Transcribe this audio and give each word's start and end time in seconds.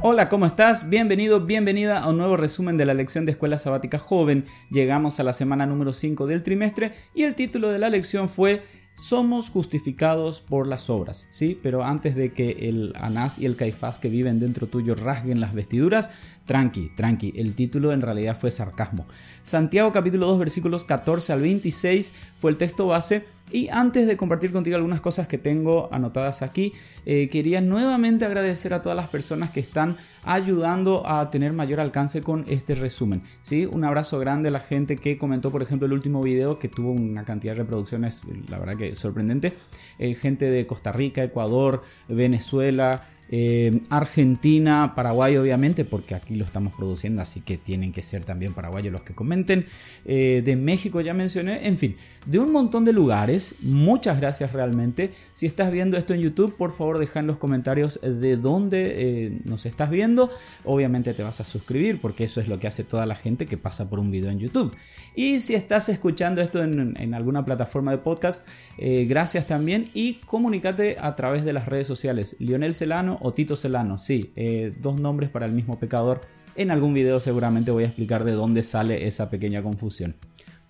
Hola, 0.00 0.28
¿cómo 0.28 0.46
estás? 0.46 0.88
Bienvenido, 0.88 1.44
bienvenida 1.44 1.98
a 1.98 2.08
un 2.08 2.18
nuevo 2.18 2.36
resumen 2.36 2.76
de 2.76 2.86
la 2.86 2.94
lección 2.94 3.26
de 3.26 3.32
Escuela 3.32 3.58
Sabática 3.58 3.98
Joven. 3.98 4.44
Llegamos 4.70 5.18
a 5.18 5.24
la 5.24 5.32
semana 5.32 5.66
número 5.66 5.92
5 5.92 6.28
del 6.28 6.44
trimestre 6.44 6.92
y 7.16 7.24
el 7.24 7.34
título 7.34 7.70
de 7.70 7.80
la 7.80 7.90
lección 7.90 8.28
fue 8.28 8.62
somos 8.96 9.50
justificados 9.50 10.40
por 10.40 10.68
las 10.68 10.88
obras, 10.88 11.26
¿sí? 11.30 11.58
Pero 11.64 11.82
antes 11.82 12.14
de 12.14 12.32
que 12.32 12.68
el 12.68 12.92
Anás 12.96 13.40
y 13.40 13.46
el 13.46 13.56
Caifás 13.56 13.98
que 13.98 14.08
viven 14.08 14.38
dentro 14.38 14.68
tuyo 14.68 14.94
rasguen 14.94 15.40
las 15.40 15.52
vestiduras, 15.52 16.12
tranqui, 16.46 16.90
tranqui, 16.96 17.32
el 17.36 17.56
título 17.56 17.92
en 17.92 18.00
realidad 18.00 18.36
fue 18.36 18.52
sarcasmo. 18.52 19.06
Santiago 19.42 19.90
capítulo 19.90 20.28
2 20.28 20.38
versículos 20.38 20.84
14 20.84 21.32
al 21.32 21.42
26 21.42 22.14
fue 22.36 22.52
el 22.52 22.56
texto 22.56 22.86
base 22.86 23.24
y 23.50 23.68
antes 23.68 24.06
de 24.06 24.16
compartir 24.16 24.52
contigo 24.52 24.76
algunas 24.76 25.00
cosas 25.00 25.28
que 25.28 25.38
tengo 25.38 25.88
anotadas 25.92 26.42
aquí, 26.42 26.72
eh, 27.06 27.28
quería 27.28 27.60
nuevamente 27.60 28.24
agradecer 28.24 28.74
a 28.74 28.82
todas 28.82 28.96
las 28.96 29.08
personas 29.08 29.50
que 29.50 29.60
están 29.60 29.96
ayudando 30.24 31.06
a 31.06 31.30
tener 31.30 31.52
mayor 31.52 31.80
alcance 31.80 32.22
con 32.22 32.44
este 32.48 32.74
resumen. 32.74 33.22
¿sí? 33.42 33.66
Un 33.66 33.84
abrazo 33.84 34.18
grande 34.18 34.48
a 34.48 34.52
la 34.52 34.60
gente 34.60 34.96
que 34.96 35.16
comentó, 35.16 35.50
por 35.50 35.62
ejemplo, 35.62 35.86
el 35.86 35.92
último 35.92 36.22
video 36.22 36.58
que 36.58 36.68
tuvo 36.68 36.92
una 36.92 37.24
cantidad 37.24 37.54
de 37.54 37.60
reproducciones, 37.60 38.22
la 38.48 38.58
verdad 38.58 38.76
que 38.76 38.94
sorprendente. 38.94 39.54
Eh, 39.98 40.14
gente 40.14 40.50
de 40.50 40.66
Costa 40.66 40.92
Rica, 40.92 41.22
Ecuador, 41.22 41.82
Venezuela. 42.08 43.06
Eh, 43.30 43.80
Argentina, 43.90 44.94
Paraguay 44.94 45.36
obviamente, 45.36 45.84
porque 45.84 46.14
aquí 46.14 46.34
lo 46.34 46.44
estamos 46.44 46.72
produciendo, 46.72 47.20
así 47.20 47.40
que 47.40 47.58
tienen 47.58 47.92
que 47.92 48.02
ser 48.02 48.24
también 48.24 48.54
paraguayos 48.54 48.92
los 48.92 49.02
que 49.02 49.14
comenten. 49.14 49.66
Eh, 50.04 50.42
de 50.44 50.56
México 50.56 51.00
ya 51.00 51.14
mencioné, 51.14 51.66
en 51.66 51.78
fin, 51.78 51.96
de 52.26 52.38
un 52.38 52.52
montón 52.52 52.84
de 52.84 52.92
lugares. 52.92 53.56
Muchas 53.60 54.18
gracias 54.18 54.52
realmente. 54.52 55.12
Si 55.32 55.46
estás 55.46 55.70
viendo 55.70 55.96
esto 55.96 56.14
en 56.14 56.20
YouTube, 56.20 56.56
por 56.56 56.72
favor 56.72 56.98
deja 56.98 57.20
en 57.20 57.26
los 57.26 57.36
comentarios 57.36 58.00
de 58.02 58.36
dónde 58.36 59.26
eh, 59.26 59.40
nos 59.44 59.66
estás 59.66 59.90
viendo. 59.90 60.30
Obviamente 60.64 61.12
te 61.14 61.22
vas 61.22 61.40
a 61.40 61.44
suscribir 61.44 62.00
porque 62.00 62.24
eso 62.24 62.40
es 62.40 62.48
lo 62.48 62.58
que 62.58 62.66
hace 62.66 62.84
toda 62.84 63.06
la 63.06 63.14
gente 63.14 63.46
que 63.46 63.58
pasa 63.58 63.88
por 63.90 63.98
un 63.98 64.10
video 64.10 64.30
en 64.30 64.38
YouTube. 64.38 64.74
Y 65.14 65.38
si 65.40 65.54
estás 65.54 65.88
escuchando 65.88 66.40
esto 66.40 66.62
en, 66.62 66.94
en 66.98 67.14
alguna 67.14 67.44
plataforma 67.44 67.90
de 67.90 67.98
podcast, 67.98 68.46
gracias 68.78 69.46
también 69.46 69.90
y 69.92 70.14
comunícate 70.14 70.96
a 71.00 71.16
través 71.16 71.44
de 71.44 71.52
las 71.52 71.66
redes 71.66 71.88
sociales. 71.88 72.36
Lionel 72.38 72.74
Celano 72.74 73.17
o 73.20 73.32
Tito 73.32 73.56
Celano, 73.56 73.98
sí, 73.98 74.32
eh, 74.36 74.74
dos 74.80 75.00
nombres 75.00 75.30
para 75.30 75.46
el 75.46 75.52
mismo 75.52 75.78
pecador. 75.78 76.20
En 76.56 76.70
algún 76.70 76.94
video 76.94 77.20
seguramente 77.20 77.70
voy 77.70 77.84
a 77.84 77.86
explicar 77.86 78.24
de 78.24 78.32
dónde 78.32 78.62
sale 78.62 79.06
esa 79.06 79.30
pequeña 79.30 79.62
confusión. 79.62 80.16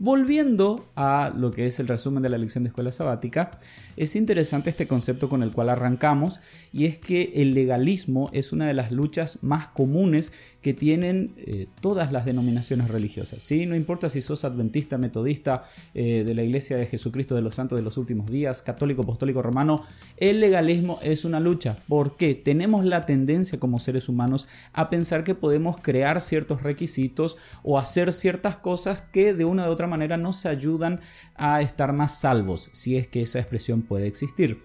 Volviendo 0.01 0.87
a 0.95 1.33
lo 1.37 1.51
que 1.51 1.67
es 1.67 1.81
el 1.81 1.89
resumen 1.89 2.23
de 2.23 2.29
la 2.29 2.39
lección 2.39 2.63
de 2.63 2.69
escuela 2.69 2.93
sabática, 2.93 3.59
es 3.97 4.15
interesante 4.15 4.71
este 4.71 4.87
concepto 4.87 5.29
con 5.29 5.43
el 5.43 5.51
cual 5.51 5.69
arrancamos 5.71 6.39
y 6.73 6.85
es 6.85 6.99
que 6.99 7.33
el 7.35 7.53
legalismo 7.53 8.31
es 8.33 8.53
una 8.53 8.69
de 8.69 8.75
las 8.75 8.93
luchas 8.93 9.43
más 9.43 9.67
comunes 9.67 10.33
que 10.63 10.73
tienen 10.73 11.35
eh, 11.39 11.67
todas 11.81 12.13
las 12.13 12.25
denominaciones 12.25 12.87
religiosas. 12.87 13.43
¿sí? 13.43 13.67
No 13.67 13.75
importa 13.75 14.09
si 14.09 14.21
sos 14.21 14.45
adventista, 14.45 14.99
metodista, 14.99 15.65
eh, 15.95 16.23
de 16.25 16.35
la 16.35 16.45
Iglesia 16.45 16.77
de 16.77 16.87
Jesucristo 16.87 17.35
de 17.35 17.43
los 17.43 17.57
Santos 17.57 17.77
de 17.77 17.83
los 17.83 17.97
Últimos 17.97 18.31
Días, 18.31 18.63
católico, 18.63 19.03
apostólico, 19.03 19.43
romano, 19.43 19.83
el 20.17 20.39
legalismo 20.39 21.01
es 21.03 21.25
una 21.25 21.41
lucha 21.41 21.79
porque 21.89 22.37
tenemos 22.37 22.85
la 22.85 23.05
tendencia 23.05 23.59
como 23.59 23.81
seres 23.81 24.09
humanos 24.09 24.47
a 24.73 24.91
pensar 24.91 25.25
que 25.25 25.35
podemos 25.35 25.79
crear 25.79 26.21
ciertos 26.21 26.63
requisitos 26.63 27.37
o 27.65 27.81
hacer 27.81 28.13
ciertas 28.13 28.57
cosas 28.57 29.03
que 29.03 29.35
de 29.35 29.45
una 29.45 29.69
u 29.69 29.73
otra 29.73 29.88
manera 29.89 30.17
nos 30.17 30.47
ayudan 30.47 31.01
a 31.35 31.61
estar 31.61 31.93
más 31.93 32.21
salvos, 32.21 32.71
si 32.73 32.97
es 32.97 33.09
que 33.09 33.23
esa 33.23 33.41
expresión 33.41 33.83
puede 33.83 34.07
existir. 34.07 34.63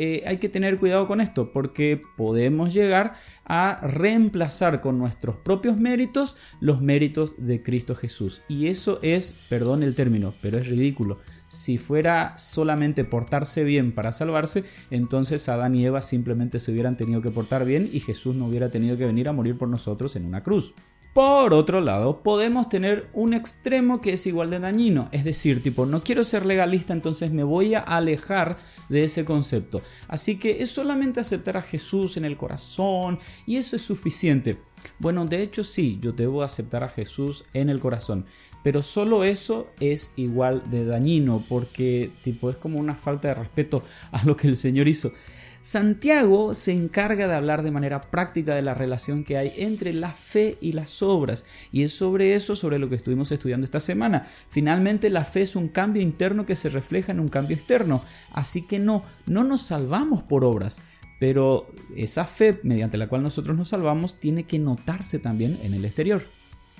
Eh, 0.00 0.22
hay 0.28 0.36
que 0.36 0.48
tener 0.48 0.78
cuidado 0.78 1.08
con 1.08 1.20
esto 1.20 1.52
porque 1.52 2.00
podemos 2.16 2.72
llegar 2.72 3.14
a 3.44 3.80
reemplazar 3.82 4.80
con 4.80 4.96
nuestros 4.96 5.36
propios 5.36 5.76
méritos 5.76 6.36
los 6.60 6.80
méritos 6.80 7.34
de 7.44 7.64
Cristo 7.64 7.96
Jesús. 7.96 8.42
Y 8.48 8.68
eso 8.68 9.00
es, 9.02 9.34
perdón 9.48 9.82
el 9.82 9.96
término, 9.96 10.34
pero 10.40 10.58
es 10.58 10.68
ridículo. 10.68 11.18
Si 11.48 11.78
fuera 11.78 12.38
solamente 12.38 13.04
portarse 13.04 13.64
bien 13.64 13.92
para 13.92 14.12
salvarse, 14.12 14.62
entonces 14.92 15.48
Adán 15.48 15.74
y 15.74 15.84
Eva 15.84 16.00
simplemente 16.00 16.60
se 16.60 16.70
hubieran 16.70 16.96
tenido 16.96 17.20
que 17.20 17.32
portar 17.32 17.64
bien 17.64 17.90
y 17.92 17.98
Jesús 17.98 18.36
no 18.36 18.46
hubiera 18.46 18.70
tenido 18.70 18.96
que 18.96 19.06
venir 19.06 19.28
a 19.28 19.32
morir 19.32 19.58
por 19.58 19.68
nosotros 19.68 20.14
en 20.14 20.26
una 20.26 20.44
cruz. 20.44 20.74
Por 21.18 21.52
otro 21.52 21.80
lado, 21.80 22.22
podemos 22.22 22.68
tener 22.68 23.08
un 23.12 23.34
extremo 23.34 24.00
que 24.00 24.12
es 24.12 24.24
igual 24.28 24.50
de 24.50 24.60
dañino, 24.60 25.08
es 25.10 25.24
decir, 25.24 25.60
tipo, 25.64 25.84
no 25.84 26.04
quiero 26.04 26.22
ser 26.22 26.46
legalista, 26.46 26.92
entonces 26.92 27.32
me 27.32 27.42
voy 27.42 27.74
a 27.74 27.80
alejar 27.80 28.56
de 28.88 29.02
ese 29.02 29.24
concepto. 29.24 29.82
Así 30.06 30.38
que 30.38 30.62
es 30.62 30.70
solamente 30.70 31.18
aceptar 31.18 31.56
a 31.56 31.62
Jesús 31.62 32.16
en 32.18 32.24
el 32.24 32.36
corazón 32.36 33.18
y 33.46 33.56
eso 33.56 33.74
es 33.74 33.82
suficiente. 33.82 34.58
Bueno, 35.00 35.26
de 35.26 35.42
hecho 35.42 35.64
sí, 35.64 35.98
yo 36.00 36.12
debo 36.12 36.44
aceptar 36.44 36.84
a 36.84 36.88
Jesús 36.88 37.46
en 37.52 37.68
el 37.68 37.80
corazón, 37.80 38.24
pero 38.62 38.80
solo 38.84 39.24
eso 39.24 39.66
es 39.80 40.12
igual 40.14 40.70
de 40.70 40.84
dañino 40.84 41.44
porque 41.48 42.12
tipo 42.22 42.48
es 42.48 42.54
como 42.54 42.78
una 42.78 42.94
falta 42.94 43.26
de 43.26 43.34
respeto 43.34 43.82
a 44.12 44.22
lo 44.24 44.36
que 44.36 44.46
el 44.46 44.56
Señor 44.56 44.86
hizo. 44.86 45.10
Santiago 45.60 46.54
se 46.54 46.72
encarga 46.72 47.26
de 47.26 47.34
hablar 47.34 47.62
de 47.62 47.70
manera 47.70 48.00
práctica 48.00 48.54
de 48.54 48.62
la 48.62 48.74
relación 48.74 49.24
que 49.24 49.36
hay 49.36 49.52
entre 49.56 49.92
la 49.92 50.12
fe 50.12 50.56
y 50.60 50.72
las 50.72 51.02
obras, 51.02 51.44
y 51.72 51.82
es 51.82 51.92
sobre 51.92 52.34
eso 52.34 52.56
sobre 52.56 52.78
lo 52.78 52.88
que 52.88 52.94
estuvimos 52.94 53.32
estudiando 53.32 53.64
esta 53.64 53.80
semana. 53.80 54.28
Finalmente, 54.48 55.10
la 55.10 55.24
fe 55.24 55.42
es 55.42 55.56
un 55.56 55.68
cambio 55.68 56.02
interno 56.02 56.46
que 56.46 56.56
se 56.56 56.68
refleja 56.68 57.12
en 57.12 57.20
un 57.20 57.28
cambio 57.28 57.56
externo, 57.56 58.02
así 58.32 58.66
que 58.66 58.78
no, 58.78 59.04
no 59.26 59.44
nos 59.44 59.62
salvamos 59.62 60.22
por 60.22 60.44
obras, 60.44 60.80
pero 61.18 61.66
esa 61.96 62.24
fe 62.24 62.60
mediante 62.62 62.96
la 62.96 63.08
cual 63.08 63.22
nosotros 63.22 63.56
nos 63.56 63.68
salvamos 63.68 64.20
tiene 64.20 64.44
que 64.44 64.58
notarse 64.58 65.18
también 65.18 65.58
en 65.62 65.74
el 65.74 65.84
exterior. 65.84 66.22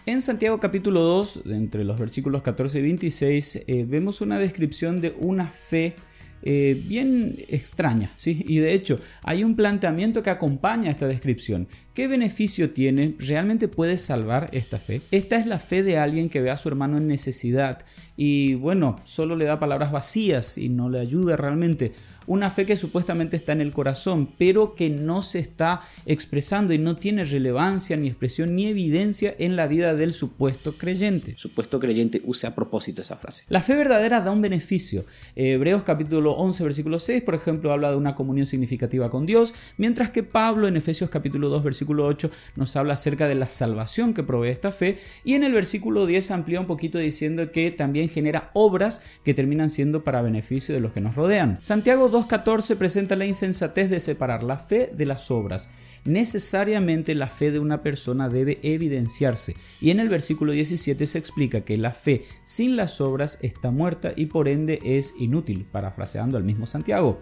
En 0.07 0.23
Santiago 0.23 0.59
capítulo 0.59 1.01
2, 1.03 1.43
entre 1.47 1.85
los 1.85 1.99
versículos 1.99 2.41
14 2.41 2.79
y 2.79 2.83
26, 2.83 3.65
eh, 3.67 3.85
vemos 3.87 4.23
una 4.23 4.39
descripción 4.39 5.03
de 5.03 5.15
una 5.19 5.49
fe 5.49 5.97
eh, 6.43 6.81
bien 6.87 7.37
extraña, 7.49 8.13
¿sí? 8.17 8.45
Y 8.47 8.59
de 8.59 8.75
hecho, 8.75 9.01
hay 9.23 9.45
un 9.45 9.57
planteamiento 9.57 10.23
que 10.23 10.31
acompaña 10.31 10.91
esta 10.91 11.07
descripción. 11.07 11.69
¿Qué 11.95 12.07
beneficio 12.07 12.71
tiene? 12.71 13.17
¿Realmente 13.19 13.67
puede 13.69 13.99
salvar 13.99 14.49
esta 14.53 14.79
fe? 14.79 15.03
Esta 15.11 15.37
es 15.37 15.47
la 15.47 15.59
fe 15.59 15.83
de 15.83 15.99
alguien 15.99 16.29
que 16.29 16.41
ve 16.41 16.51
a 16.51 16.57
su 16.57 16.69
hermano 16.69 16.97
en 16.97 17.09
necesidad 17.09 17.85
y 18.21 18.55
bueno, 18.55 18.99
solo 19.05 19.37
le 19.37 19.45
da 19.45 19.61
palabras 19.61 19.93
vacías 19.93 20.59
y 20.59 20.69
no 20.69 20.91
le 20.91 20.99
ayuda 20.99 21.37
realmente. 21.37 21.93
Una 22.27 22.51
fe 22.51 22.67
que 22.67 22.77
supuestamente 22.77 23.37
está 23.37 23.53
en 23.53 23.61
el 23.61 23.71
corazón, 23.71 24.31
pero 24.37 24.75
que 24.75 24.91
no 24.91 25.23
se 25.23 25.39
está 25.39 25.83
expresando 26.05 26.75
y 26.75 26.79
no 26.79 26.97
tiene 26.97 27.23
relevancia, 27.23 27.97
ni 27.97 28.09
expresión, 28.09 28.57
ni 28.57 28.67
evidencia 28.67 29.35
en 29.39 29.55
la 29.55 29.69
vida 29.69 29.95
del 29.95 30.13
supuesto 30.13 30.77
creyente. 30.77 31.35
Supuesto 31.37 31.79
creyente, 31.79 32.21
use 32.25 32.49
a 32.49 32.57
propósito 32.57 33.03
esa 33.03 33.17
frase. 33.17 33.45
La 33.49 33.63
fe 33.63 33.77
verdadera 33.77 34.21
da 34.21 34.33
un 34.33 34.43
beneficio. 34.43 35.07
Hebreos 35.37 35.85
capítulo 35.85 36.28
11, 36.37 36.65
versículo 36.65 36.99
6, 36.99 37.23
por 37.23 37.35
ejemplo, 37.35 37.73
habla 37.73 37.91
de 37.91 37.97
una 37.97 38.15
comunión 38.15 38.47
significativa 38.47 39.11
con 39.11 39.27
Dios, 39.27 39.55
mientras 39.77 40.11
que 40.11 40.23
Pablo 40.23 40.69
en 40.69 40.77
Efesios 40.77 41.11
capítulo 41.11 41.49
2, 41.49 41.63
versículo 41.63 42.07
8, 42.07 42.31
nos 42.57 42.77
habla 42.77 42.95
acerca 42.95 43.29
de 43.29 43.35
la 43.35 43.47
salvación 43.47 44.15
que 44.15 44.23
provee 44.23 44.51
esta 44.51 44.73
fe, 44.73 44.99
y 45.25 45.35
en 45.35 45.45
el 45.45 45.53
versículo 45.53 46.07
10 46.07 46.31
amplía 46.31 46.61
un 46.61 46.67
poquito 46.67 46.99
diciendo 46.99 47.51
que 47.53 47.71
también 47.71 48.09
genera 48.09 48.51
obras 48.55 49.03
que 49.25 49.35
terminan 49.35 49.71
siendo 49.71 50.05
para 50.05 50.23
beneficio 50.23 50.75
de 50.75 50.81
los 50.81 50.93
que 50.93 51.01
nos 51.01 51.15
rodean. 51.15 51.59
Santiago 51.61 52.11
2.14 52.11 52.77
presenta 52.77 53.17
la 53.17 53.27
insensatez 53.27 53.91
de 53.91 54.01
separar 54.01 54.43
la 54.43 54.59
fe 54.59 54.91
de 54.95 55.07
las 55.07 55.31
obras. 55.31 55.71
Necesariamente 56.09 57.15
la 57.15 57.27
fe 57.27 57.51
de 57.51 57.59
una 57.59 57.83
persona 57.83 58.31
debe 58.31 58.59
evidenciarse 58.63 59.57
y 59.79 59.91
en 59.91 60.01
el 60.01 60.09
versículo 60.09 60.53
17 60.53 61.05
se 61.05 61.19
explica 61.19 61.67
que 61.67 61.77
la 61.77 61.93
fe 61.93 62.25
sin 62.43 62.77
las 62.77 63.03
obras 63.03 63.39
está 63.43 63.71
muerta 63.71 64.15
y 64.17 64.25
por 64.25 64.49
ende 64.49 64.79
es 64.83 65.13
inútil, 65.19 65.67
parafraseando 65.71 66.39
al 66.39 66.45
mismo 66.45 66.67
Santiago. 66.67 67.21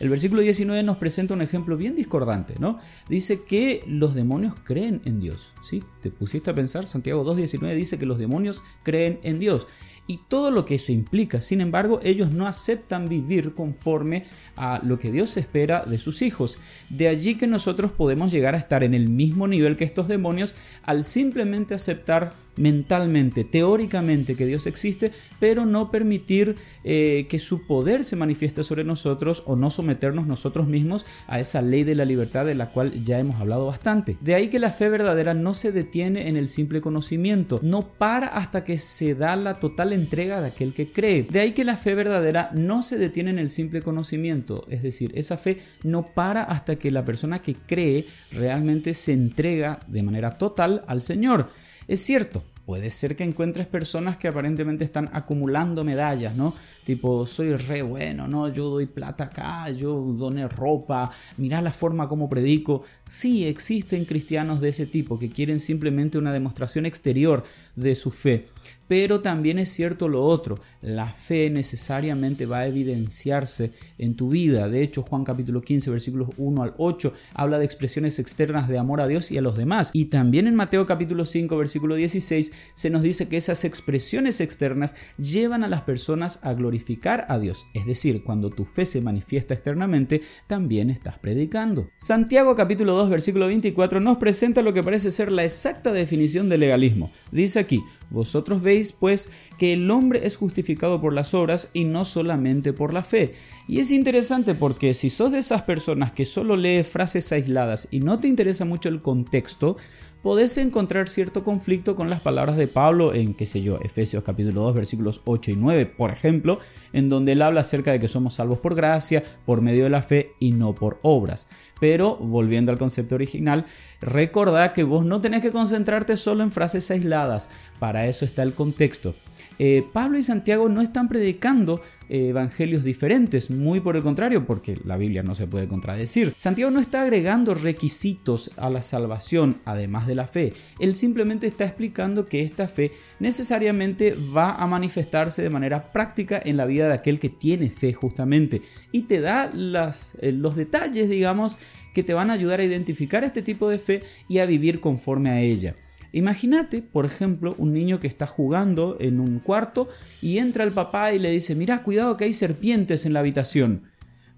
El 0.00 0.08
versículo 0.08 0.42
19 0.42 0.82
nos 0.82 0.96
presenta 0.96 1.34
un 1.34 1.42
ejemplo 1.42 1.76
bien 1.76 1.94
discordante, 1.94 2.54
¿no? 2.58 2.80
Dice 3.08 3.44
que 3.44 3.84
los 3.86 4.16
demonios 4.16 4.54
creen 4.64 5.00
en 5.04 5.20
Dios, 5.20 5.52
¿sí? 5.62 5.84
¿Te 6.02 6.10
pusiste 6.10 6.50
a 6.50 6.56
pensar? 6.56 6.88
Santiago 6.88 7.24
2.19 7.24 7.76
dice 7.76 7.98
que 7.98 8.06
los 8.06 8.18
demonios 8.18 8.64
creen 8.82 9.20
en 9.22 9.38
Dios 9.38 9.68
y 10.06 10.18
todo 10.28 10.50
lo 10.50 10.64
que 10.64 10.76
eso 10.76 10.92
implica. 10.92 11.40
Sin 11.40 11.60
embargo, 11.60 12.00
ellos 12.02 12.30
no 12.30 12.46
aceptan 12.46 13.08
vivir 13.08 13.54
conforme 13.54 14.24
a 14.56 14.80
lo 14.82 14.98
que 14.98 15.10
Dios 15.10 15.36
espera 15.36 15.84
de 15.84 15.98
sus 15.98 16.22
hijos. 16.22 16.58
De 16.90 17.08
allí 17.08 17.36
que 17.36 17.46
nosotros 17.46 17.92
podemos 17.92 18.30
llegar 18.30 18.54
a 18.54 18.58
estar 18.58 18.84
en 18.84 18.94
el 18.94 19.08
mismo 19.08 19.48
nivel 19.48 19.76
que 19.76 19.84
estos 19.84 20.08
demonios 20.08 20.54
al 20.82 21.04
simplemente 21.04 21.74
aceptar 21.74 22.43
mentalmente, 22.56 23.44
teóricamente 23.44 24.36
que 24.36 24.46
Dios 24.46 24.66
existe, 24.66 25.12
pero 25.40 25.66
no 25.66 25.90
permitir 25.90 26.56
eh, 26.84 27.26
que 27.28 27.38
su 27.38 27.66
poder 27.66 28.04
se 28.04 28.16
manifieste 28.16 28.64
sobre 28.64 28.84
nosotros 28.84 29.42
o 29.46 29.56
no 29.56 29.70
someternos 29.70 30.26
nosotros 30.26 30.66
mismos 30.66 31.06
a 31.26 31.40
esa 31.40 31.62
ley 31.62 31.84
de 31.84 31.94
la 31.94 32.04
libertad 32.04 32.44
de 32.46 32.54
la 32.54 32.70
cual 32.70 33.02
ya 33.02 33.18
hemos 33.18 33.40
hablado 33.40 33.66
bastante. 33.66 34.16
De 34.20 34.34
ahí 34.34 34.48
que 34.48 34.58
la 34.58 34.70
fe 34.70 34.88
verdadera 34.88 35.34
no 35.34 35.54
se 35.54 35.72
detiene 35.72 36.28
en 36.28 36.36
el 36.36 36.48
simple 36.48 36.80
conocimiento, 36.80 37.60
no 37.62 37.82
para 37.82 38.26
hasta 38.28 38.64
que 38.64 38.78
se 38.78 39.14
da 39.14 39.36
la 39.36 39.54
total 39.54 39.92
entrega 39.92 40.40
de 40.40 40.48
aquel 40.48 40.74
que 40.74 40.92
cree. 40.92 41.26
De 41.30 41.40
ahí 41.40 41.52
que 41.52 41.64
la 41.64 41.76
fe 41.76 41.94
verdadera 41.94 42.50
no 42.54 42.82
se 42.82 42.98
detiene 42.98 43.30
en 43.30 43.38
el 43.38 43.50
simple 43.50 43.82
conocimiento, 43.82 44.64
es 44.68 44.82
decir, 44.82 45.12
esa 45.14 45.36
fe 45.36 45.58
no 45.82 46.06
para 46.14 46.42
hasta 46.42 46.76
que 46.76 46.90
la 46.90 47.04
persona 47.04 47.40
que 47.40 47.54
cree 47.54 48.06
realmente 48.32 48.94
se 48.94 49.12
entrega 49.12 49.80
de 49.86 50.02
manera 50.02 50.38
total 50.38 50.84
al 50.86 51.02
Señor. 51.02 51.50
Es 51.86 52.00
cierto, 52.00 52.42
Puede 52.66 52.90
ser 52.90 53.14
que 53.14 53.24
encuentres 53.24 53.66
personas 53.66 54.16
que 54.16 54.26
aparentemente 54.26 54.84
están 54.84 55.10
acumulando 55.12 55.84
medallas, 55.84 56.34
¿no? 56.34 56.54
Tipo, 56.84 57.26
soy 57.26 57.54
re 57.56 57.82
bueno, 57.82 58.26
¿no? 58.26 58.48
Yo 58.48 58.70
doy 58.70 58.86
plata 58.86 59.24
acá, 59.24 59.68
yo 59.70 59.94
doné 60.16 60.48
ropa, 60.48 61.10
mirá 61.36 61.60
la 61.60 61.72
forma 61.72 62.08
como 62.08 62.28
predico. 62.28 62.82
Sí, 63.06 63.46
existen 63.46 64.06
cristianos 64.06 64.62
de 64.62 64.70
ese 64.70 64.86
tipo 64.86 65.18
que 65.18 65.30
quieren 65.30 65.60
simplemente 65.60 66.16
una 66.16 66.32
demostración 66.32 66.86
exterior 66.86 67.44
de 67.76 67.94
su 67.94 68.10
fe. 68.10 68.48
Pero 68.86 69.20
también 69.20 69.58
es 69.58 69.70
cierto 69.70 70.08
lo 70.08 70.24
otro, 70.24 70.58
la 70.82 71.10
fe 71.12 71.48
necesariamente 71.48 72.44
va 72.44 72.58
a 72.60 72.66
evidenciarse 72.66 73.72
en 73.96 74.14
tu 74.14 74.28
vida. 74.28 74.68
De 74.68 74.82
hecho, 74.82 75.02
Juan 75.02 75.24
capítulo 75.24 75.62
15, 75.62 75.90
versículos 75.90 76.28
1 76.36 76.62
al 76.62 76.74
8, 76.76 77.12
habla 77.32 77.58
de 77.58 77.64
expresiones 77.64 78.18
externas 78.18 78.68
de 78.68 78.78
amor 78.78 79.00
a 79.00 79.06
Dios 79.06 79.30
y 79.30 79.38
a 79.38 79.42
los 79.42 79.56
demás. 79.56 79.90
Y 79.94 80.06
también 80.06 80.46
en 80.46 80.54
Mateo 80.54 80.84
capítulo 80.84 81.24
5, 81.24 81.56
versículo 81.56 81.94
16, 81.94 82.52
se 82.74 82.90
nos 82.90 83.02
dice 83.02 83.28
que 83.28 83.36
esas 83.36 83.64
expresiones 83.64 84.40
externas 84.40 84.96
llevan 85.16 85.64
a 85.64 85.68
las 85.68 85.82
personas 85.82 86.40
a 86.42 86.52
glorificar 86.54 87.26
a 87.28 87.38
Dios. 87.38 87.66
Es 87.74 87.86
decir, 87.86 88.22
cuando 88.24 88.50
tu 88.50 88.64
fe 88.64 88.86
se 88.86 89.00
manifiesta 89.00 89.54
externamente, 89.54 90.22
también 90.46 90.90
estás 90.90 91.18
predicando. 91.18 91.88
Santiago 91.96 92.56
capítulo 92.56 92.94
2, 92.94 93.10
versículo 93.10 93.46
24 93.46 94.00
nos 94.00 94.18
presenta 94.18 94.62
lo 94.62 94.72
que 94.72 94.82
parece 94.82 95.10
ser 95.10 95.30
la 95.30 95.44
exacta 95.44 95.92
definición 95.92 96.48
de 96.48 96.58
legalismo. 96.58 97.10
Dice 97.30 97.58
aquí, 97.58 97.82
vosotros 98.10 98.62
veis 98.62 98.92
pues 98.92 99.30
que 99.58 99.72
el 99.72 99.90
hombre 99.90 100.26
es 100.26 100.36
justificado 100.36 101.00
por 101.00 101.12
las 101.12 101.34
obras 101.34 101.70
y 101.72 101.84
no 101.84 102.04
solamente 102.04 102.72
por 102.72 102.92
la 102.92 103.02
fe. 103.02 103.34
Y 103.66 103.80
es 103.80 103.90
interesante 103.90 104.54
porque 104.54 104.94
si 104.94 105.10
sos 105.10 105.32
de 105.32 105.38
esas 105.38 105.62
personas 105.62 106.12
que 106.12 106.24
solo 106.24 106.56
lee 106.56 106.82
frases 106.82 107.32
aisladas 107.32 107.88
y 107.90 108.00
no 108.00 108.18
te 108.18 108.28
interesa 108.28 108.64
mucho 108.64 108.88
el 108.88 109.02
contexto, 109.02 109.76
podés 110.24 110.56
encontrar 110.56 111.10
cierto 111.10 111.44
conflicto 111.44 111.94
con 111.94 112.08
las 112.08 112.22
palabras 112.22 112.56
de 112.56 112.66
Pablo 112.66 113.12
en, 113.12 113.34
qué 113.34 113.44
sé 113.44 113.60
yo, 113.60 113.78
Efesios 113.82 114.24
capítulo 114.24 114.62
2 114.62 114.74
versículos 114.74 115.20
8 115.26 115.50
y 115.50 115.56
9, 115.56 115.84
por 115.84 116.10
ejemplo, 116.10 116.60
en 116.94 117.10
donde 117.10 117.32
él 117.32 117.42
habla 117.42 117.60
acerca 117.60 117.92
de 117.92 118.00
que 118.00 118.08
somos 118.08 118.32
salvos 118.32 118.58
por 118.58 118.74
gracia, 118.74 119.22
por 119.44 119.60
medio 119.60 119.84
de 119.84 119.90
la 119.90 120.00
fe 120.00 120.32
y 120.40 120.52
no 120.52 120.74
por 120.74 120.98
obras. 121.02 121.50
Pero, 121.78 122.16
volviendo 122.16 122.72
al 122.72 122.78
concepto 122.78 123.16
original, 123.16 123.66
recordá 124.00 124.72
que 124.72 124.82
vos 124.82 125.04
no 125.04 125.20
tenés 125.20 125.42
que 125.42 125.52
concentrarte 125.52 126.16
solo 126.16 126.42
en 126.42 126.50
frases 126.50 126.90
aisladas, 126.90 127.50
para 127.78 128.06
eso 128.06 128.24
está 128.24 128.42
el 128.42 128.54
contexto. 128.54 129.14
Eh, 129.58 129.84
Pablo 129.92 130.18
y 130.18 130.22
Santiago 130.22 130.68
no 130.68 130.80
están 130.80 131.08
predicando 131.08 131.80
eh, 132.08 132.28
evangelios 132.28 132.84
diferentes, 132.84 133.50
muy 133.50 133.80
por 133.80 133.96
el 133.96 134.02
contrario, 134.02 134.46
porque 134.46 134.78
la 134.84 134.96
Biblia 134.96 135.22
no 135.22 135.34
se 135.34 135.46
puede 135.46 135.68
contradecir. 135.68 136.34
Santiago 136.36 136.70
no 136.70 136.80
está 136.80 137.02
agregando 137.02 137.54
requisitos 137.54 138.50
a 138.56 138.68
la 138.68 138.82
salvación, 138.82 139.60
además 139.64 140.06
de 140.06 140.14
la 140.14 140.26
fe. 140.26 140.52
Él 140.78 140.94
simplemente 140.94 141.46
está 141.46 141.64
explicando 141.64 142.26
que 142.26 142.42
esta 142.42 142.68
fe 142.68 142.92
necesariamente 143.20 144.14
va 144.14 144.54
a 144.54 144.66
manifestarse 144.66 145.42
de 145.42 145.50
manera 145.50 145.92
práctica 145.92 146.40
en 146.44 146.56
la 146.56 146.66
vida 146.66 146.88
de 146.88 146.94
aquel 146.94 147.18
que 147.18 147.30
tiene 147.30 147.70
fe 147.70 147.92
justamente. 147.92 148.62
Y 148.92 149.02
te 149.02 149.20
da 149.20 149.50
eh, 149.52 150.32
los 150.32 150.56
detalles, 150.56 151.08
digamos, 151.08 151.56
que 151.94 152.02
te 152.02 152.12
van 152.12 152.30
a 152.30 152.34
ayudar 152.34 152.60
a 152.60 152.64
identificar 152.64 153.24
este 153.24 153.40
tipo 153.40 153.68
de 153.70 153.78
fe 153.78 154.02
y 154.28 154.38
a 154.38 154.46
vivir 154.46 154.80
conforme 154.80 155.30
a 155.30 155.40
ella. 155.40 155.76
Imagínate, 156.14 156.80
por 156.80 157.06
ejemplo, 157.06 157.56
un 157.58 157.72
niño 157.72 157.98
que 157.98 158.06
está 158.06 158.24
jugando 158.24 158.96
en 159.00 159.18
un 159.18 159.40
cuarto 159.40 159.88
y 160.22 160.38
entra 160.38 160.62
el 160.62 160.70
papá 160.70 161.12
y 161.12 161.18
le 161.18 161.30
dice, 161.30 161.56
mira, 161.56 161.82
cuidado 161.82 162.16
que 162.16 162.22
hay 162.22 162.32
serpientes 162.32 163.04
en 163.04 163.14
la 163.14 163.18
habitación. 163.18 163.82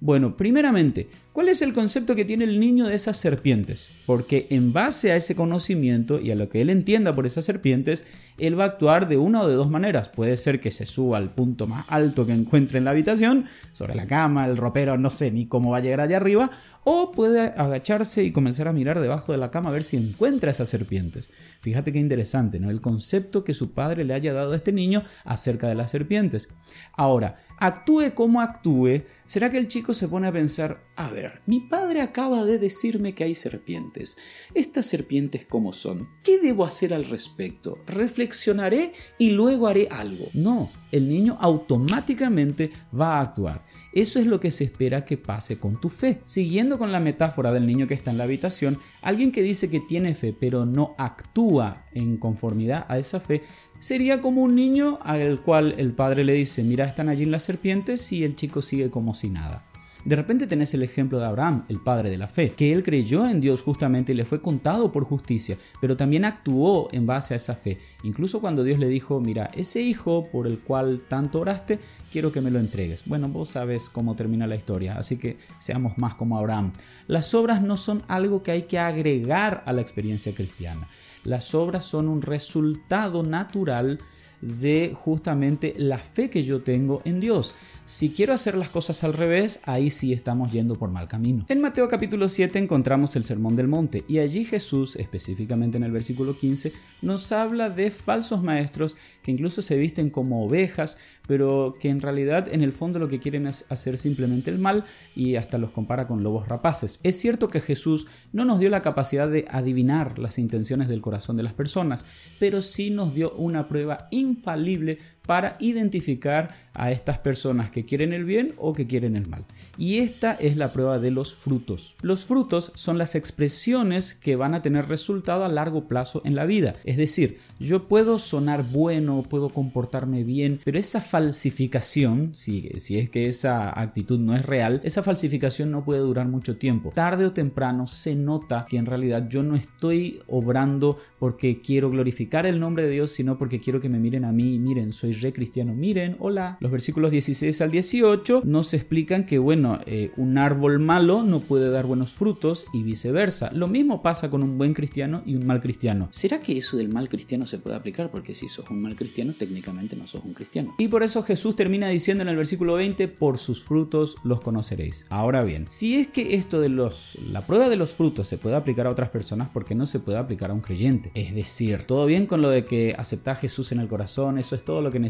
Bueno, 0.00 0.38
primeramente, 0.38 1.08
¿cuál 1.32 1.48
es 1.48 1.60
el 1.60 1.74
concepto 1.74 2.14
que 2.14 2.24
tiene 2.24 2.44
el 2.44 2.60
niño 2.60 2.86
de 2.86 2.94
esas 2.94 3.18
serpientes? 3.18 3.90
Porque 4.06 4.46
en 4.50 4.72
base 4.72 5.12
a 5.12 5.16
ese 5.16 5.34
conocimiento 5.34 6.18
y 6.18 6.30
a 6.30 6.34
lo 6.34 6.48
que 6.48 6.62
él 6.62 6.70
entienda 6.70 7.14
por 7.14 7.26
esas 7.26 7.44
serpientes, 7.44 8.06
él 8.38 8.58
va 8.58 8.64
a 8.64 8.68
actuar 8.68 9.06
de 9.06 9.18
una 9.18 9.42
o 9.42 9.48
de 9.48 9.54
dos 9.54 9.70
maneras. 9.70 10.08
Puede 10.08 10.38
ser 10.38 10.60
que 10.60 10.70
se 10.70 10.86
suba 10.86 11.18
al 11.18 11.34
punto 11.34 11.66
más 11.66 11.84
alto 11.88 12.26
que 12.26 12.32
encuentre 12.32 12.78
en 12.78 12.84
la 12.84 12.90
habitación, 12.90 13.46
sobre 13.72 13.94
la 13.94 14.06
cama, 14.06 14.46
el 14.46 14.56
ropero, 14.56 14.96
no 14.96 15.10
sé 15.10 15.30
ni 15.30 15.46
cómo 15.46 15.70
va 15.70 15.78
a 15.78 15.80
llegar 15.80 16.00
allá 16.00 16.18
arriba, 16.18 16.50
o 16.88 17.10
puede 17.10 17.40
agacharse 17.40 18.22
y 18.22 18.30
comenzar 18.30 18.68
a 18.68 18.72
mirar 18.72 19.00
debajo 19.00 19.32
de 19.32 19.38
la 19.38 19.50
cama 19.50 19.70
a 19.70 19.72
ver 19.72 19.82
si 19.82 19.96
encuentra 19.96 20.52
esas 20.52 20.68
serpientes. 20.68 21.30
Fíjate 21.58 21.92
qué 21.92 21.98
interesante, 21.98 22.60
¿no? 22.60 22.70
El 22.70 22.80
concepto 22.80 23.42
que 23.42 23.54
su 23.54 23.72
padre 23.72 24.04
le 24.04 24.14
haya 24.14 24.32
dado 24.32 24.52
a 24.52 24.56
este 24.56 24.70
niño 24.70 25.02
acerca 25.24 25.66
de 25.66 25.74
las 25.74 25.90
serpientes. 25.90 26.48
Ahora, 26.92 27.42
actúe 27.58 28.14
como 28.14 28.40
actúe, 28.40 29.02
¿será 29.24 29.50
que 29.50 29.58
el 29.58 29.66
chico 29.66 29.94
se 29.94 30.06
pone 30.06 30.28
a 30.28 30.32
pensar, 30.32 30.80
a 30.94 31.10
ver, 31.10 31.42
mi 31.46 31.58
padre 31.58 32.02
acaba 32.02 32.44
de 32.44 32.60
decirme 32.60 33.16
que 33.16 33.24
hay 33.24 33.34
serpientes. 33.34 34.16
¿Estas 34.54 34.86
serpientes 34.86 35.44
cómo 35.44 35.72
son? 35.72 36.08
¿Qué 36.22 36.38
debo 36.38 36.64
hacer 36.64 36.94
al 36.94 37.04
respecto? 37.04 37.78
¿Reflexionaré 37.86 38.92
y 39.18 39.30
luego 39.30 39.66
haré 39.66 39.88
algo? 39.90 40.26
No, 40.34 40.70
el 40.92 41.08
niño 41.08 41.36
automáticamente 41.40 42.70
va 42.98 43.18
a 43.18 43.22
actuar. 43.22 43.66
Eso 43.96 44.18
es 44.18 44.26
lo 44.26 44.40
que 44.40 44.50
se 44.50 44.64
espera 44.64 45.06
que 45.06 45.16
pase 45.16 45.58
con 45.58 45.80
tu 45.80 45.88
fe. 45.88 46.20
Siguiendo 46.22 46.76
con 46.76 46.92
la 46.92 47.00
metáfora 47.00 47.50
del 47.50 47.66
niño 47.66 47.86
que 47.86 47.94
está 47.94 48.10
en 48.10 48.18
la 48.18 48.24
habitación, 48.24 48.78
alguien 49.00 49.32
que 49.32 49.40
dice 49.40 49.70
que 49.70 49.80
tiene 49.80 50.14
fe 50.14 50.36
pero 50.38 50.66
no 50.66 50.94
actúa 50.98 51.86
en 51.94 52.18
conformidad 52.18 52.84
a 52.90 52.98
esa 52.98 53.20
fe, 53.20 53.42
sería 53.78 54.20
como 54.20 54.42
un 54.42 54.54
niño 54.54 54.98
al 55.00 55.40
cual 55.40 55.76
el 55.78 55.92
padre 55.92 56.24
le 56.24 56.34
dice, 56.34 56.62
mira, 56.62 56.84
están 56.84 57.08
allí 57.08 57.24
las 57.24 57.44
serpientes 57.44 58.12
y 58.12 58.22
el 58.22 58.36
chico 58.36 58.60
sigue 58.60 58.90
como 58.90 59.14
si 59.14 59.30
nada. 59.30 59.64
De 60.06 60.14
repente 60.14 60.46
tenés 60.46 60.72
el 60.72 60.84
ejemplo 60.84 61.18
de 61.18 61.26
Abraham, 61.26 61.64
el 61.68 61.80
padre 61.80 62.10
de 62.10 62.16
la 62.16 62.28
fe, 62.28 62.52
que 62.52 62.72
él 62.72 62.84
creyó 62.84 63.28
en 63.28 63.40
Dios 63.40 63.62
justamente 63.62 64.12
y 64.12 64.14
le 64.14 64.24
fue 64.24 64.40
contado 64.40 64.92
por 64.92 65.02
justicia, 65.02 65.58
pero 65.80 65.96
también 65.96 66.24
actuó 66.24 66.88
en 66.92 67.06
base 67.06 67.34
a 67.34 67.38
esa 67.38 67.56
fe. 67.56 67.80
Incluso 68.04 68.40
cuando 68.40 68.62
Dios 68.62 68.78
le 68.78 68.86
dijo, 68.86 69.18
mira, 69.18 69.50
ese 69.52 69.80
hijo 69.80 70.28
por 70.30 70.46
el 70.46 70.60
cual 70.60 71.02
tanto 71.08 71.40
oraste, 71.40 71.80
quiero 72.12 72.30
que 72.30 72.40
me 72.40 72.52
lo 72.52 72.60
entregues. 72.60 73.02
Bueno, 73.04 73.28
vos 73.28 73.48
sabes 73.48 73.90
cómo 73.90 74.14
termina 74.14 74.46
la 74.46 74.54
historia, 74.54 74.96
así 74.96 75.16
que 75.16 75.38
seamos 75.58 75.98
más 75.98 76.14
como 76.14 76.38
Abraham. 76.38 76.72
Las 77.08 77.34
obras 77.34 77.60
no 77.60 77.76
son 77.76 78.04
algo 78.06 78.44
que 78.44 78.52
hay 78.52 78.62
que 78.62 78.78
agregar 78.78 79.64
a 79.66 79.72
la 79.72 79.80
experiencia 79.80 80.32
cristiana. 80.32 80.86
Las 81.24 81.52
obras 81.52 81.84
son 81.84 82.06
un 82.06 82.22
resultado 82.22 83.24
natural 83.24 83.98
de 84.40 84.92
justamente 84.94 85.74
la 85.78 85.98
fe 85.98 86.30
que 86.30 86.44
yo 86.44 86.62
tengo 86.62 87.02
en 87.04 87.20
Dios. 87.20 87.54
Si 87.84 88.10
quiero 88.10 88.32
hacer 88.32 88.56
las 88.56 88.68
cosas 88.68 89.04
al 89.04 89.12
revés, 89.12 89.60
ahí 89.64 89.90
sí 89.90 90.12
estamos 90.12 90.52
yendo 90.52 90.74
por 90.74 90.90
mal 90.90 91.06
camino. 91.06 91.46
En 91.48 91.60
Mateo 91.60 91.88
capítulo 91.88 92.28
7 92.28 92.58
encontramos 92.58 93.14
el 93.14 93.22
Sermón 93.24 93.54
del 93.54 93.68
Monte 93.68 94.04
y 94.08 94.18
allí 94.18 94.44
Jesús, 94.44 94.96
específicamente 94.96 95.76
en 95.76 95.84
el 95.84 95.92
versículo 95.92 96.36
15, 96.36 96.72
nos 97.02 97.30
habla 97.30 97.70
de 97.70 97.90
falsos 97.92 98.42
maestros 98.42 98.96
que 99.22 99.30
incluso 99.30 99.62
se 99.62 99.76
visten 99.76 100.10
como 100.10 100.44
ovejas, 100.44 100.98
pero 101.28 101.76
que 101.78 101.88
en 101.88 102.00
realidad 102.00 102.48
en 102.52 102.62
el 102.62 102.72
fondo 102.72 102.98
lo 102.98 103.08
que 103.08 103.20
quieren 103.20 103.46
es 103.46 103.66
hacer 103.68 103.98
simplemente 103.98 104.50
el 104.50 104.58
mal 104.58 104.84
y 105.14 105.36
hasta 105.36 105.58
los 105.58 105.70
compara 105.70 106.06
con 106.06 106.22
lobos 106.22 106.48
rapaces. 106.48 106.98
Es 107.02 107.18
cierto 107.20 107.50
que 107.50 107.60
Jesús 107.60 108.06
no 108.32 108.44
nos 108.44 108.58
dio 108.58 108.70
la 108.70 108.82
capacidad 108.82 109.28
de 109.28 109.44
adivinar 109.48 110.18
las 110.18 110.38
intenciones 110.38 110.88
del 110.88 111.00
corazón 111.00 111.36
de 111.36 111.42
las 111.42 111.52
personas, 111.52 112.06
pero 112.38 112.62
sí 112.62 112.90
nos 112.90 113.14
dio 113.14 113.32
una 113.34 113.68
prueba 113.68 114.08
infalible 114.26 114.98
para 115.26 115.56
identificar 115.60 116.54
a 116.76 116.90
estas 116.90 117.18
personas 117.18 117.70
que 117.70 117.84
quieren 117.84 118.12
el 118.12 118.24
bien 118.24 118.54
o 118.58 118.72
que 118.72 118.86
quieren 118.86 119.16
el 119.16 119.26
mal. 119.26 119.44
Y 119.78 119.98
esta 119.98 120.34
es 120.34 120.56
la 120.56 120.72
prueba 120.72 120.98
de 120.98 121.10
los 121.10 121.34
frutos. 121.34 121.94
Los 122.02 122.24
frutos 122.24 122.72
son 122.74 122.98
las 122.98 123.14
expresiones 123.14 124.14
que 124.14 124.36
van 124.36 124.54
a 124.54 124.62
tener 124.62 124.88
resultado 124.88 125.44
a 125.44 125.48
largo 125.48 125.88
plazo 125.88 126.22
en 126.24 126.34
la 126.34 126.44
vida. 126.44 126.74
Es 126.84 126.96
decir, 126.96 127.38
yo 127.58 127.88
puedo 127.88 128.18
sonar 128.18 128.64
bueno, 128.70 129.22
puedo 129.28 129.48
comportarme 129.50 130.24
bien, 130.24 130.60
pero 130.64 130.78
esa 130.78 131.00
falsificación, 131.00 132.30
si, 132.34 132.68
es 132.72 133.10
que 133.10 133.28
esa 133.28 133.78
actitud 133.80 134.18
no 134.18 134.36
es 134.36 134.44
real, 134.44 134.80
esa 134.84 135.02
falsificación 135.02 135.70
no 135.70 135.84
puede 135.84 136.00
durar 136.00 136.26
mucho 136.28 136.56
tiempo. 136.56 136.92
Tarde 136.94 137.26
o 137.26 137.32
temprano 137.32 137.86
se 137.86 138.14
nota 138.14 138.66
que 138.68 138.76
en 138.76 138.86
realidad 138.86 139.28
yo 139.28 139.42
no 139.42 139.56
estoy 139.56 140.20
obrando 140.28 140.98
porque 141.18 141.58
quiero 141.58 141.90
glorificar 141.90 142.46
el 142.46 142.60
nombre 142.60 142.84
de 142.84 142.90
Dios, 142.90 143.12
sino 143.12 143.38
porque 143.38 143.60
quiero 143.60 143.80
que 143.80 143.88
me 143.88 143.98
miren 143.98 144.24
a 144.24 144.32
mí 144.32 144.54
y 144.54 144.58
miren, 144.58 144.92
soy 144.92 145.12
re 145.20 145.32
cristiano. 145.32 145.74
Miren, 145.74 146.16
hola. 146.18 146.58
Los 146.60 146.70
versículos 146.70 147.10
16 147.10 147.60
al 147.60 147.70
18 147.70 148.42
nos 148.44 148.74
explican 148.74 149.26
que, 149.26 149.38
bueno, 149.38 149.80
eh, 149.86 150.10
un 150.16 150.38
árbol 150.38 150.78
malo 150.78 151.22
no 151.22 151.40
puede 151.40 151.70
dar 151.70 151.86
buenos 151.86 152.14
frutos 152.14 152.66
y 152.72 152.82
viceversa. 152.82 153.50
Lo 153.52 153.68
mismo 153.68 154.02
pasa 154.02 154.30
con 154.30 154.42
un 154.42 154.58
buen 154.58 154.74
cristiano 154.74 155.22
y 155.26 155.34
un 155.34 155.46
mal 155.46 155.60
cristiano. 155.60 156.08
¿Será 156.10 156.40
que 156.40 156.56
eso 156.56 156.76
del 156.76 156.88
mal 156.88 157.08
cristiano 157.08 157.46
se 157.46 157.58
puede 157.58 157.76
aplicar? 157.76 158.10
Porque 158.10 158.34
si 158.34 158.48
sos 158.48 158.70
un 158.70 158.82
mal 158.82 158.96
cristiano, 158.96 159.34
técnicamente 159.38 159.96
no 159.96 160.06
sos 160.06 160.24
un 160.24 160.34
cristiano. 160.34 160.74
Y 160.78 160.88
por 160.88 161.02
eso 161.02 161.22
Jesús 161.22 161.56
termina 161.56 161.88
diciendo 161.88 162.22
en 162.22 162.28
el 162.28 162.36
versículo 162.36 162.74
20, 162.74 163.08
por 163.08 163.38
sus 163.38 163.62
frutos 163.62 164.16
los 164.24 164.40
conoceréis. 164.40 165.04
Ahora 165.08 165.42
bien, 165.42 165.66
si 165.68 165.96
es 165.96 166.08
que 166.08 166.34
esto 166.34 166.60
de 166.60 166.68
los, 166.68 167.18
la 167.30 167.46
prueba 167.46 167.68
de 167.68 167.76
los 167.76 167.94
frutos 167.94 168.28
se 168.28 168.38
puede 168.38 168.56
aplicar 168.56 168.86
a 168.86 168.90
otras 168.90 169.10
personas, 169.10 169.48
¿por 169.48 169.64
qué 169.64 169.74
no 169.74 169.86
se 169.86 170.00
puede 170.00 170.18
aplicar 170.18 170.50
a 170.50 170.54
un 170.54 170.60
creyente? 170.60 171.10
Es 171.14 171.34
decir, 171.34 171.84
todo 171.84 172.06
bien 172.06 172.26
con 172.26 172.42
lo 172.42 172.50
de 172.50 172.64
que 172.64 172.94
aceptar 172.98 173.36
a 173.36 173.38
Jesús 173.38 173.72
en 173.72 173.80
el 173.80 173.88
corazón, 173.88 174.38
eso 174.38 174.54
es 174.54 174.64
todo 174.64 174.80
lo 174.82 174.90
que 174.90 174.98
necesitas. 174.98 175.05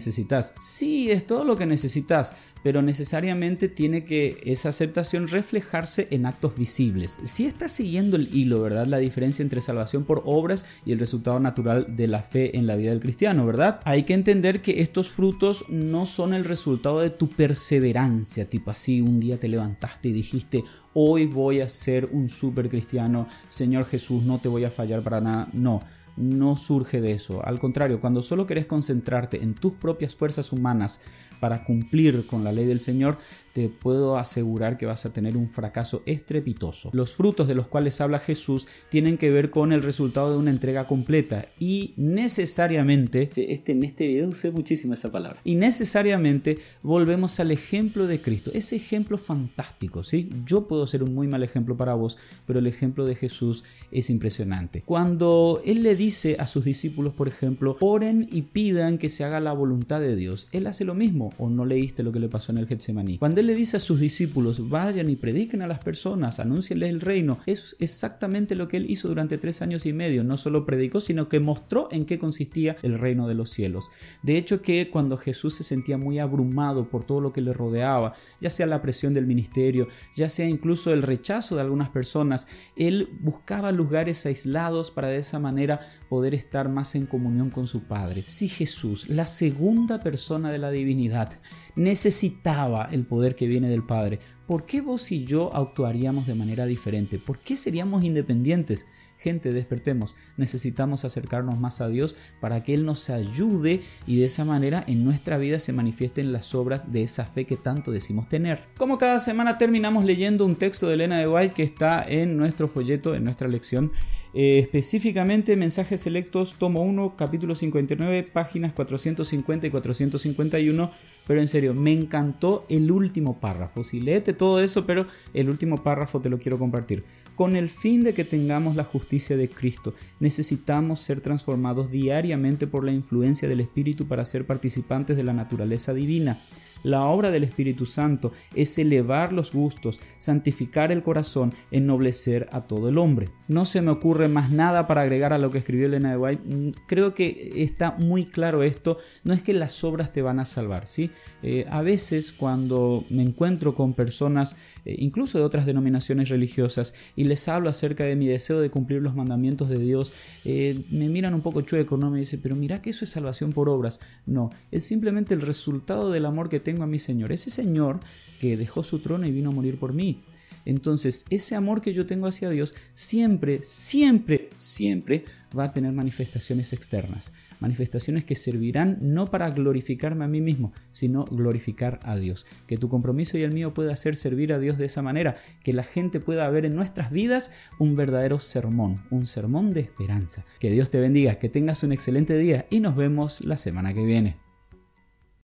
Sí, 0.61 1.11
es 1.11 1.27
todo 1.27 1.45
lo 1.45 1.57
que 1.57 1.67
necesitas, 1.67 2.35
pero 2.63 2.83
necesariamente 2.83 3.69
tiene 3.69 4.05
que 4.05 4.39
esa 4.45 4.71
aceptación 4.71 5.29
reflejarse 5.29 6.09
en 6.11 6.27
actos 6.27 6.57
visibles. 6.57 7.19
Si 7.23 7.47
estás 7.47 7.73
siguiendo 7.73 8.17
el 8.17 8.29
hilo, 8.35 8.61
¿verdad? 8.61 8.87
La 8.87 8.99
diferencia 8.99 9.43
entre 9.43 9.61
salvación 9.61 10.05
por 10.05 10.23
obras 10.25 10.67
y 10.85 10.93
el 10.93 10.99
resultado 10.99 11.39
natural 11.39 11.97
de 11.97 12.09
la 12.09 12.23
fe 12.23 12.57
en 12.57 12.67
la 12.67 12.77
vida 12.77 12.91
del 12.91 13.01
cristiano, 13.01 13.47
¿verdad? 13.47 13.81
Hay 13.85 14.03
que 14.03 14.15
entender 14.15 14.63
que 14.63 14.81
estos 14.81 15.11
frutos 15.11 15.67
no 15.69 16.07
son 16.07 16.35
el 16.35 16.45
resultado 16.45 17.01
de 17.01 17.11
tu 17.11 17.29
perseverancia, 17.29 18.49
tipo 18.49 18.71
así, 18.71 19.01
un 19.01 19.21
día 19.21 19.39
te 19.39 19.49
levantaste 19.49 20.09
y 20.09 20.13
dijiste, 20.13 20.65
hoy 20.95 21.27
voy 21.27 21.61
a 21.61 21.69
ser 21.69 22.07
un 22.07 22.29
super 22.29 22.69
cristiano, 22.69 23.29
Señor 23.49 23.85
Jesús, 23.85 24.25
no 24.25 24.41
te 24.41 24.49
voy 24.49 24.65
a 24.65 24.71
fallar 24.71 25.03
para 25.03 25.21
nada. 25.21 25.49
No, 25.53 25.81
no 26.17 26.57
surge 26.57 27.01
de 27.01 27.13
eso. 27.13 27.45
Al 27.45 27.59
contrario, 27.59 28.01
cuando 28.01 28.23
solo 28.23 28.47
querés 28.47 28.67
concentrarte 28.67 29.43
en 29.43 29.55
tus 29.55 29.73
propias 29.75 30.15
fuerzas 30.15 30.53
humanas 30.53 31.03
para 31.41 31.65
cumplir 31.65 32.27
con 32.27 32.45
la 32.45 32.53
ley 32.53 32.65
del 32.65 32.81
Señor, 32.81 33.19
te 33.53 33.69
puedo 33.69 34.17
asegurar 34.17 34.77
que 34.77 34.87
vas 34.87 35.07
a 35.07 35.13
tener 35.13 35.37
un 35.37 35.49
fracaso 35.49 36.03
estrepitoso. 36.07 36.91
Los 36.93 37.15
frutos 37.15 37.49
de 37.49 37.55
los 37.55 37.69
cuales 37.69 38.01
habla 38.01 38.19
Jesús 38.19 38.67
tienen 38.91 39.19
que 39.19 39.31
ver 39.31 39.51
con 39.51 39.73
el 39.73 39.83
resultado 39.83 40.31
de 40.31 40.39
una 40.39 40.51
entrega 40.51 40.87
completa 40.87 41.47
y 41.59 41.95
necesariamente, 41.97 43.31
este, 43.35 43.73
en 43.73 43.83
este 43.83 44.09
video 44.09 44.29
usé 44.29 44.51
muchísimo 44.51 44.95
esa 44.95 45.11
palabra, 45.13 45.41
y 45.45 45.57
necesariamente 45.57 46.59
volvemos 46.83 47.39
al 47.41 47.51
ejemplo 47.51 48.07
de 48.07 48.21
Cristo, 48.21 48.51
ese 48.55 48.77
ejemplo 48.77 49.19
fantástico, 49.19 50.05
¿sí? 50.05 50.31
Yo 50.45 50.69
puedo 50.69 50.87
ser 50.87 51.03
un 51.03 51.15
muy 51.15 51.27
mal 51.29 51.43
ejemplo 51.43 51.77
para 51.77 51.95
vos, 51.95 52.19
pero 52.47 52.59
el 52.59 52.67
ejemplo 52.67 53.05
de 53.07 53.15
Jesús 53.15 53.65
es 53.91 54.11
impresionante. 54.11 54.83
Cuando 54.83 55.63
Él 55.65 55.83
le 55.83 55.97
dice 55.97 56.06
a 56.39 56.47
sus 56.47 56.65
discípulos, 56.65 57.15
por 57.15 57.29
ejemplo, 57.29 57.77
oren 57.81 58.29
y 58.31 58.43
pidan 58.43 58.99
que 58.99 59.09
se 59.09 59.25
haga 59.25 59.41
la 59.41 59.53
voluntad 59.53 60.01
de 60.01 60.15
Dios, 60.15 60.49
Él 60.53 60.67
hace 60.67 60.85
lo 60.85 60.95
mismo, 60.95 61.33
o 61.39 61.49
no 61.49 61.65
leíste 61.65 62.03
lo 62.03 62.13
que 62.13 62.21
le 62.21 62.29
pasó 62.29 62.53
en 62.53 62.59
el 62.59 62.67
Getsemaní. 62.67 63.19
Cuando 63.19 63.41
Él 63.41 63.47
le 63.49 63.55
dice 63.55 63.77
a 63.77 63.81
sus 63.81 63.99
discípulos, 63.99 64.69
vayan 64.69 65.11
y 65.11 65.17
prediquen 65.17 65.63
a 65.63 65.67
las 65.67 65.81
personas, 65.81 66.39
anúncienles 66.39 66.91
el 66.91 67.01
reino, 67.01 67.39
es 67.47 67.77
exactamente 67.81 68.55
lo 68.55 68.69
que 68.69 68.77
él 68.77 68.91
hizo 68.91 69.09
durante 69.09 69.39
tres 69.39 69.63
años 69.63 69.87
y 69.87 69.93
medio. 69.93 70.25
No 70.25 70.37
solo 70.37 70.65
predicó, 70.65 71.01
sino 71.01 71.29
que 71.29 71.41
mostró 71.41 71.89
en 71.91 72.05
qué 72.05 72.19
consistía 72.19 72.77
el 72.83 72.99
reino 72.99 73.27
de 73.27 73.35
los 73.35 73.51
cielos. 73.51 73.91
De 74.23 74.37
hecho 74.37 74.63
que 74.63 74.91
cuando 74.91 75.17
Jesús 75.17 75.55
se 75.55 75.65
sentía 75.65 75.99
muy 75.99 76.19
abrumado 76.19 76.89
por 76.89 77.05
todo 77.05 77.21
lo 77.21 77.33
que 77.33 77.41
le 77.41 77.53
rodeaba, 77.53 78.15
ya 78.41 78.51
sea 78.51 78.67
la 78.67 78.83
presión 78.83 79.15
del 79.15 79.27
ministerio, 79.27 79.89
ya 80.15 80.29
sea 80.29 80.49
incluso 80.49 80.93
el 80.93 81.03
rechazo 81.03 81.57
de 81.57 81.63
algunas 81.63 81.91
personas, 81.91 82.47
él 82.77 83.09
buscaba 83.21 83.73
lugares 83.73 84.25
aislados 84.27 84.91
para 84.91 85.09
de 85.09 85.19
esa 85.19 85.39
manera 85.39 85.81
poder 86.09 86.35
estar 86.35 86.69
más 86.69 86.95
en 86.95 87.07
comunión 87.07 87.51
con 87.51 87.67
su 87.67 87.85
Padre. 87.85 88.25
Si 88.27 88.49
Jesús, 88.49 89.09
la 89.09 89.27
segunda 89.27 90.01
persona 90.01 90.51
de 90.51 90.59
la 90.59 90.71
divinidad, 90.71 91.41
necesitaba 91.75 92.89
el 92.91 93.07
poder 93.07 93.35
que 93.35 93.47
viene 93.47 93.69
del 93.69 93.83
Padre, 93.83 94.21
¿por 94.47 94.65
qué 94.65 94.81
vos 94.81 95.13
y 95.13 95.25
yo 95.25 95.55
actuaríamos 95.55 96.27
de 96.27 96.35
manera 96.35 96.67
diferente? 96.67 97.19
¿Por 97.19 97.39
qué 97.39 97.57
seríamos 97.57 98.05
independientes? 98.05 98.87
Gente, 99.19 99.53
despertemos. 99.53 100.15
Necesitamos 100.37 101.05
acercarnos 101.05 101.59
más 101.59 101.81
a 101.81 101.89
Dios 101.89 102.17
para 102.41 102.63
que 102.63 102.75
Él 102.75 102.85
nos 102.85 103.09
ayude 103.09 103.83
y 104.07 104.19
de 104.19 104.27
esa 104.27 104.45
manera 104.45 104.85
en 104.87 105.05
nuestra 105.05 105.39
vida 105.39 105.59
se 105.59 105.73
manifiesten 105.73 106.33
las 106.33 106.55
obras 106.55 106.93
de 106.93 107.03
esa 107.03 107.25
fe 107.25 107.47
que 107.47 107.57
tanto 107.57 107.91
decimos 107.91 108.29
tener. 108.29 108.61
Como 108.77 108.99
cada 108.99 109.19
semana 109.19 109.57
terminamos 109.57 110.05
leyendo 110.05 110.45
un 110.45 110.55
texto 110.55 110.87
de 110.87 110.95
Elena 110.95 111.19
de 111.19 111.29
White 111.29 111.55
que 111.55 111.63
está 111.63 112.05
en 112.07 112.37
nuestro 112.37 112.69
folleto, 112.69 113.15
en 113.15 113.25
nuestra 113.25 113.49
lección. 113.49 113.93
Eh, 114.39 114.59
específicamente 114.59 115.57
mensajes 115.57 116.03
selectos, 116.03 116.57
tomo 116.59 116.83
1, 116.83 117.17
capítulo 117.17 117.55
59, 117.55 118.23
páginas 118.23 118.75
450 118.75 119.67
y 119.67 119.71
451. 119.71 120.91
Pero 121.27 121.41
en 121.41 121.49
serio, 121.49 121.73
me 121.73 121.95
encantó 121.95 122.67
el 122.69 122.91
último 122.91 123.41
párrafo. 123.41 123.83
Si 123.83 123.99
léete 123.99 124.35
todo 124.35 124.63
eso, 124.63 124.85
pero 124.85 125.07
el 125.33 125.49
último 125.49 125.83
párrafo 125.83 126.21
te 126.21 126.29
lo 126.29 126.37
quiero 126.37 126.59
compartir. 126.59 127.05
Con 127.35 127.57
el 127.57 127.71
fin 127.71 128.05
de 128.05 128.13
que 128.13 128.25
tengamos 128.25 128.77
la 128.77 128.85
justicia 128.85 129.39
de 129.39 129.49
Cristo, 129.49 129.95
necesitamos 130.21 131.01
ser 131.01 131.23
transformados 131.23 131.91
diariamente 131.91 132.67
por 132.67 132.85
la 132.85 132.93
influencia 132.93 133.49
del 133.49 133.61
Espíritu 133.61 134.07
para 134.07 134.27
ser 134.27 134.47
participantes 134.47 135.17
de 135.17 135.25
la 135.25 135.33
naturaleza 135.33 135.95
divina. 135.95 136.43
La 136.87 137.07
obra 137.07 137.33
del 137.33 137.43
Espíritu 137.43 137.85
Santo 137.85 138.31
es 138.55 138.79
elevar 138.79 139.33
los 139.33 139.53
gustos, 139.53 139.99
santificar 140.19 140.93
el 140.93 141.03
corazón, 141.03 141.53
ennoblecer 141.73 142.49
a 142.53 142.69
todo 142.69 142.89
el 142.89 142.97
hombre. 142.97 143.31
No 143.49 143.65
se 143.65 143.83
me 143.83 143.91
ocurre 143.91 144.29
más 144.29 144.53
nada 144.53 144.87
para 144.87 145.01
agregar 145.01 145.33
a 145.33 145.39
lo 145.39 145.51
que 145.51 145.59
escribió 145.59 145.87
Elena 145.87 146.11
de 146.11 146.17
White. 146.17 146.43
Mm, 146.45 146.71
creo 146.87 147.13
que 147.13 147.55
está 147.57 147.97
muy 147.99 148.27
claro 148.27 148.63
esto. 148.63 148.99
No 149.25 149.35
es 149.35 149.43
que 149.43 149.53
las 149.53 149.83
obras 149.83 150.13
te 150.13 150.23
van 150.23 150.39
a 150.39 150.45
salvar, 150.45 150.87
¿sí? 150.87 151.11
Eh, 151.43 151.67
a 151.69 151.83
veces 151.83 152.31
cuando 152.31 153.05
me 153.11 153.25
encuentro 153.25 153.75
con 153.75 153.93
personas, 153.93 154.57
eh, 154.85 154.95
incluso 154.97 155.39
de 155.39 155.45
otras 155.45 155.67
denominaciones 155.67 156.29
religiosas, 156.29 156.95
y 157.17 157.25
les 157.25 157.49
hablo 157.49 157.69
acerca 157.69 158.05
de 158.05 158.15
mi 158.15 158.29
deseo 158.29 158.61
de 158.61 158.71
cumplir 158.71 159.03
los 159.03 159.17
mandamientos 159.17 159.69
de 159.69 159.81
Dios, 159.81 160.13
eh, 160.45 160.85
me 160.93 161.09
miran 161.09 161.35
un 161.35 161.41
poco 161.41 161.63
chueco, 161.63 161.97
¿no? 161.97 162.13
Me 162.13 162.21
dicen, 162.21 162.39
pero 162.41 162.55
mira 162.55 162.81
que 162.81 162.91
eso 162.91 163.05
es 163.05 163.11
salvación 163.11 163.53
por 163.53 163.69
obras. 163.69 163.99
No, 164.25 164.51
es 164.71 164.85
simplemente 164.85 165.35
el 165.35 165.41
resultado 165.41 166.13
del 166.13 166.27
amor 166.27 166.49
que 166.49 166.61
tengo 166.61 166.76
a 166.85 166.87
mi 166.87 166.99
Señor, 166.99 167.33
ese 167.33 167.51
Señor 167.51 168.01
que 168.41 168.57
dejó 168.57 168.85
su 168.85 168.99
trono 168.99 169.27
y 169.27 169.33
vino 169.33 169.51
a 169.51 169.55
morir 169.55 169.79
por 169.79 169.93
mí. 169.93 170.23
Entonces, 170.67 171.25
ese 171.31 171.55
amor 171.55 171.81
que 171.81 171.95
yo 171.95 172.07
tengo 172.07 172.27
hacia 172.27 172.51
Dios 172.51 172.75
siempre, 172.95 173.61
siempre, 173.63 174.51
siempre 174.57 175.25
va 175.57 175.65
a 175.65 175.73
tener 175.73 175.93
manifestaciones 175.93 176.73
externas, 176.73 177.33
manifestaciones 177.61 178.25
que 178.25 178.35
servirán 178.35 178.99
no 179.01 179.27
para 179.27 179.49
glorificarme 179.51 180.25
a 180.25 180.29
mí 180.29 180.41
mismo, 180.41 180.73
sino 180.93 181.25
glorificar 181.25 182.01
a 182.03 182.17
Dios. 182.17 182.47
Que 182.67 182.77
tu 182.77 182.89
compromiso 182.89 183.39
y 183.39 183.43
el 183.43 183.53
mío 183.53 183.73
pueda 183.73 183.95
ser 183.95 184.17
servir 184.17 184.53
a 184.53 184.59
Dios 184.59 184.77
de 184.77 184.87
esa 184.87 185.03
manera, 185.03 185.37
que 185.63 185.73
la 185.73 185.85
gente 185.85 186.19
pueda 186.19 186.51
ver 186.51 186.67
en 186.67 186.75
nuestras 186.75 187.13
vidas 187.13 187.53
un 187.79 187.95
verdadero 187.95 188.41
sermón, 188.41 189.03
un 189.11 189.27
sermón 189.27 189.73
de 189.73 189.81
esperanza. 189.81 190.45
Que 190.59 190.73
Dios 190.73 190.91
te 190.91 190.99
bendiga, 191.01 191.39
que 191.39 191.49
tengas 191.49 191.85
un 191.85 191.93
excelente 191.93 192.37
día 192.37 192.67
y 192.71 192.81
nos 192.81 192.97
vemos 192.97 193.41
la 193.43 193.57
semana 193.57 193.95
que 193.95 194.05
viene. 194.05 194.46